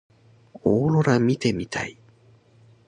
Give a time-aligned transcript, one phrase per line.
[0.63, 1.95] オーロラ見てみたい。